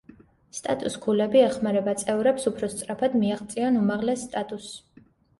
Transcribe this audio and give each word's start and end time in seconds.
სტატუს 0.59 0.93
ქულები 1.01 1.41
ეხმარება 1.47 1.93
წევრებს 1.99 2.47
უფრო 2.51 2.69
სწრაფად 2.75 3.17
მიაღწიონ 3.25 3.77
უმაღლეს 3.83 4.23
სტატუსს. 4.29 5.05